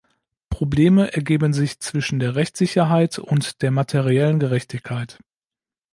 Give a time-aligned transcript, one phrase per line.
[0.49, 5.19] Probleme ergeben sich zwischen der Rechtssicherheit und der materiellen Gerechtigkeit.